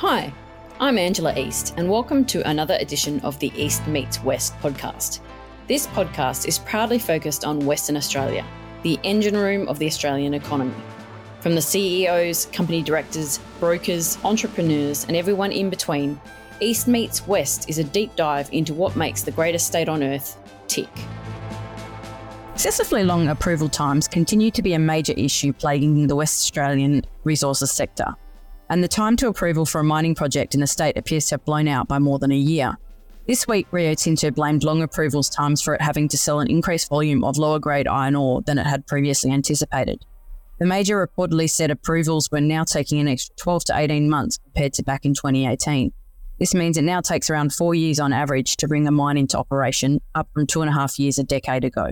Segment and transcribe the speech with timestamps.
[0.00, 0.30] Hi,
[0.78, 5.20] I'm Angela East, and welcome to another edition of the East Meets West podcast.
[5.68, 8.44] This podcast is proudly focused on Western Australia,
[8.82, 10.74] the engine room of the Australian economy.
[11.40, 16.20] From the CEOs, company directors, brokers, entrepreneurs, and everyone in between,
[16.60, 20.36] East Meets West is a deep dive into what makes the greatest state on earth
[20.68, 20.90] tick.
[22.52, 27.72] Excessively long approval times continue to be a major issue plaguing the West Australian resources
[27.72, 28.14] sector,
[28.68, 31.44] and the time to approval for a mining project in the state appears to have
[31.44, 32.76] blown out by more than a year.
[33.26, 36.88] This week, Rio Tinto blamed long approvals times for it having to sell an increased
[36.88, 40.04] volume of lower grade iron ore than it had previously anticipated.
[40.58, 44.72] The major reportedly said approvals were now taking an extra 12 to 18 months compared
[44.74, 45.92] to back in 2018.
[46.38, 49.38] This means it now takes around four years on average to bring a mine into
[49.38, 51.90] operation, up from two and a half years a decade ago.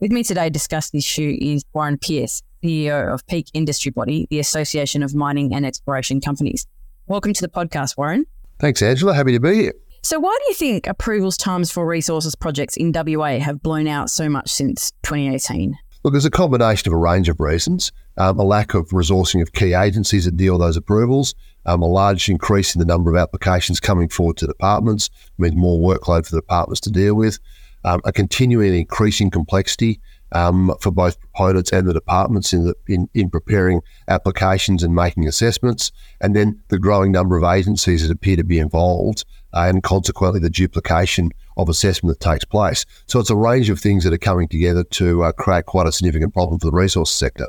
[0.00, 4.26] With me today to discuss this issue is Warren Pearce, CEO of Peak Industry Body,
[4.30, 6.66] the Association of Mining and Exploration Companies.
[7.06, 8.26] Welcome to the podcast, Warren.
[8.58, 9.14] Thanks, Angela.
[9.14, 9.72] Happy to be here.
[10.02, 14.10] So, why do you think approvals times for resources projects in WA have blown out
[14.10, 15.76] so much since 2018?
[16.02, 17.92] Look, there's a combination of a range of reasons.
[18.16, 21.34] Um, a lack of resourcing of key agencies that deal with those approvals,
[21.66, 25.78] um, a large increase in the number of applications coming forward to departments means more
[25.78, 27.38] workload for the departments to deal with
[27.84, 30.00] um, a continuing increasing complexity
[30.32, 35.26] um, for both proponents and the departments in, the, in, in preparing applications and making
[35.26, 39.82] assessments, and then the growing number of agencies that appear to be involved, uh, and
[39.82, 42.84] consequently the duplication of assessment that takes place.
[43.06, 45.92] So it's a range of things that are coming together to uh, create quite a
[45.92, 47.46] significant problem for the resource sector.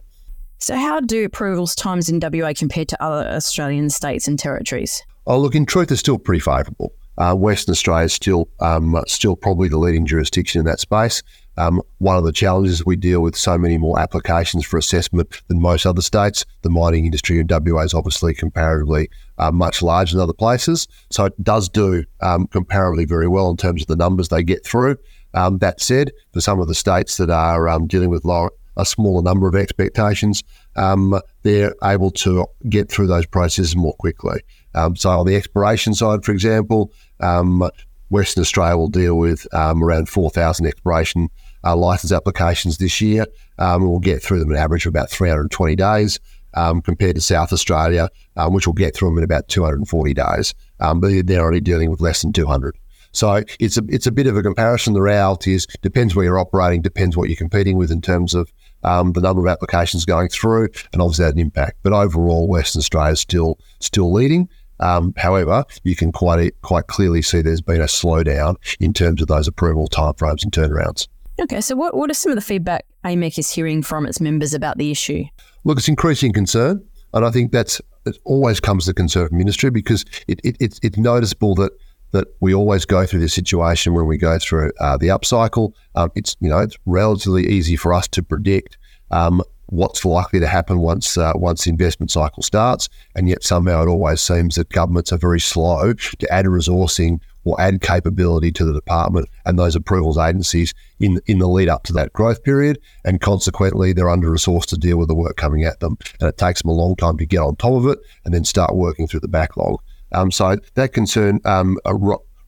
[0.58, 5.02] So, how do approvals times in WA compare to other Australian states and territories?
[5.26, 6.94] Oh, look, in truth, they're still pretty favourable.
[7.18, 11.22] Uh, Western Australia is still um, still probably the leading jurisdiction in that space.
[11.58, 15.62] Um, one of the challenges we deal with so many more applications for assessment than
[15.62, 16.46] most other states.
[16.62, 21.26] The mining industry in WA is obviously comparatively uh, much larger than other places, so
[21.26, 24.98] it does do um, comparably very well in terms of the numbers they get through.
[25.34, 28.86] Um, that said, for some of the states that are um, dealing with lower, a
[28.86, 30.44] smaller number of expectations,
[30.76, 34.42] um, they're able to get through those processes more quickly.
[34.74, 37.70] Um, so on the exploration side, for example, um,
[38.10, 41.30] Western Australia will deal with um, around 4,000 exploration
[41.64, 43.26] uh, license applications this year.
[43.60, 46.20] Um, we'll get through them an average of about 320 days.
[46.54, 50.54] Um, compared to South Australia, which will get through them in about 240 days.
[50.80, 52.76] but they're already dealing with less than 200.
[53.12, 54.94] So it's a it's a bit of a comparison.
[54.94, 58.52] The reality is depends where you're operating, depends what you're competing with in terms of
[58.84, 61.78] um, the number of applications going through, and obviously that an impact.
[61.84, 64.50] But overall, Western Australia is still still leading.
[64.80, 69.28] Um, however, you can quite quite clearly see there's been a slowdown in terms of
[69.28, 71.08] those approval timeframes and turnarounds.
[71.40, 74.54] Okay, so what, what are some of the feedback AMEC is hearing from its members
[74.54, 75.24] about the issue?
[75.64, 79.70] Look, it's increasing concern, and I think that's it always comes to concern from industry
[79.70, 81.72] because it, it, it's, it's noticeable that
[82.12, 85.74] that we always go through this situation when we go through uh, the upcycle.
[85.96, 88.78] Um, it's you know it's relatively easy for us to predict
[89.12, 92.90] um, what's likely to happen once uh, once the investment cycle starts.
[93.16, 97.60] And yet somehow it always seems that governments are very slow to add resourcing or
[97.60, 101.94] add capability to the department and those approvals agencies in in the lead up to
[101.94, 102.80] that growth period.
[103.06, 106.38] And consequently, they're under resourced to deal with the work coming at them, and it
[106.38, 109.08] takes them a long time to get on top of it and then start working
[109.08, 109.82] through the backlog.
[110.14, 111.78] Um, so that concern um,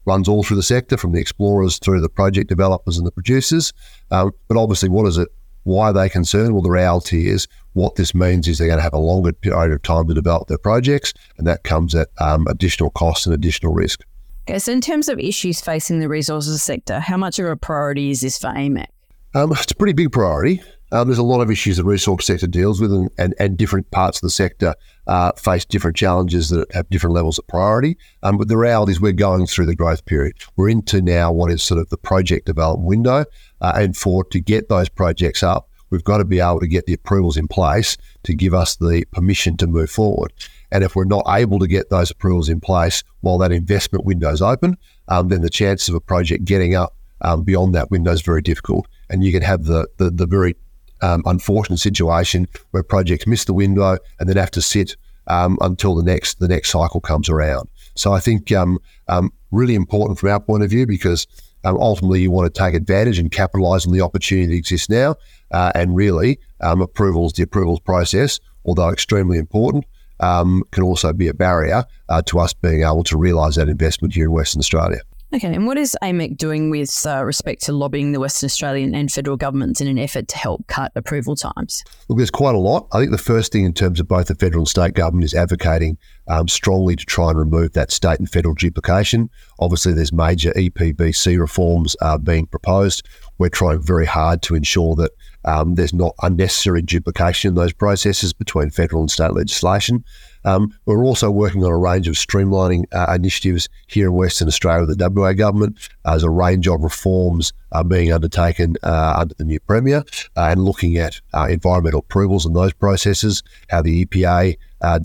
[0.06, 3.72] runs all through the sector, from the explorers through the project developers and the producers.
[4.10, 5.28] Um, but obviously, what is it?
[5.64, 6.52] Why are they concerned?
[6.52, 9.72] Well, the reality is what this means is they're going to have a longer period
[9.72, 13.72] of time to develop their projects, and that comes at um, additional cost and additional
[13.72, 14.00] risk.
[14.46, 18.10] Okay, so in terms of issues facing the resources sector, how much of a priority
[18.10, 18.86] is this for AMEC?
[19.34, 20.62] Um, it's a pretty big priority.
[20.92, 23.90] Um, there's a lot of issues the resource sector deals with, and, and, and different
[23.90, 24.74] parts of the sector
[25.06, 27.96] uh, face different challenges that have different levels of priority.
[28.22, 30.36] Um, but the reality is, we're going through the growth period.
[30.56, 33.24] We're into now what is sort of the project development window,
[33.60, 36.86] uh, and for to get those projects up, we've got to be able to get
[36.86, 40.32] the approvals in place to give us the permission to move forward.
[40.70, 44.30] And if we're not able to get those approvals in place while that investment window
[44.32, 44.76] is open,
[45.08, 48.42] um, then the chances of a project getting up um, beyond that window is very
[48.42, 48.86] difficult.
[49.08, 50.56] And you can have the, the, the very
[51.04, 54.96] um, unfortunate situation where projects miss the window and then have to sit
[55.26, 57.68] um, until the next the next cycle comes around.
[57.94, 58.78] So I think um,
[59.08, 61.26] um really important from our point of view because
[61.64, 65.16] um, ultimately, you want to take advantage and capitalise on the opportunity that exists now.
[65.50, 69.84] Uh, and really, um, approvals, the approvals process, although extremely important,
[70.20, 74.14] um, can also be a barrier uh, to us being able to realise that investment
[74.14, 75.00] here in Western Australia.
[75.34, 79.10] Okay, and what is AMEC doing with uh, respect to lobbying the Western Australian and
[79.10, 81.82] federal governments in an effort to help cut approval times?
[82.08, 82.86] Look, there's quite a lot.
[82.92, 85.34] I think the first thing in terms of both the federal and state government is
[85.34, 85.98] advocating
[86.28, 89.28] um, strongly to try and remove that state and federal duplication.
[89.58, 93.04] Obviously, there's major EPBC reforms uh, being proposed.
[93.38, 95.12] We're trying very hard to ensure that
[95.44, 100.04] um, there's not unnecessary duplication in those processes between federal and state legislation.
[100.44, 104.86] Um, we're also working on a range of streamlining uh, initiatives here in Western Australia
[104.86, 105.76] with the WA government.
[106.04, 110.04] Uh, there's a range of reforms uh, being undertaken uh, under the new Premier
[110.36, 114.56] and looking at environmental approvals and those processes, how the EPA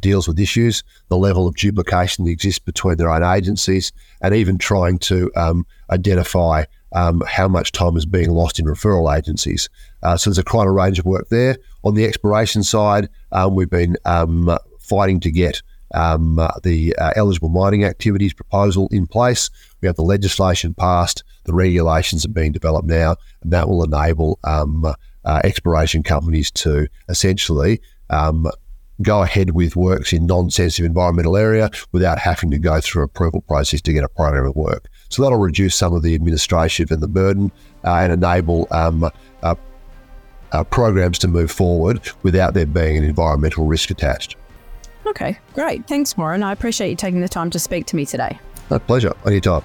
[0.01, 3.91] deals with issues, the level of duplication that exists between their own agencies,
[4.21, 9.15] and even trying to um, identify um, how much time is being lost in referral
[9.15, 9.69] agencies.
[10.03, 11.57] Uh, so there's a quite a range of work there.
[11.83, 15.61] On the exploration side, um, we've been um, fighting to get
[15.93, 19.49] um, uh, the uh, eligible mining activities proposal in place.
[19.81, 24.39] We have the legislation passed, the regulations are being developed now, and that will enable
[24.43, 28.49] um, uh, exploration companies to essentially um,
[29.01, 33.81] go ahead with works in non-sensitive environmental area without having to go through approval process
[33.81, 34.89] to get a program of work.
[35.09, 37.51] So that'll reduce some of the administration and the burden
[37.83, 39.09] uh, and enable um,
[39.43, 39.55] uh,
[40.51, 44.35] uh, programs to move forward without there being an environmental risk attached.
[45.05, 45.87] Okay, great.
[45.87, 46.43] Thanks, Warren.
[46.43, 48.39] I appreciate you taking the time to speak to me today.
[48.69, 49.13] My pleasure.
[49.25, 49.63] Anytime.